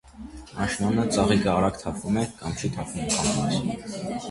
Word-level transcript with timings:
Աշնանը 0.63 1.05
ծաղիկը 1.17 1.51
արագ 1.57 1.77
թափվում 1.83 2.19
է 2.23 2.25
կամ 2.41 2.59
չի 2.63 2.73
թափվում 2.79 3.07
ընդհանրապես։ 3.07 3.97